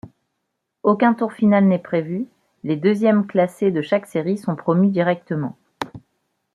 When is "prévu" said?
1.77-2.25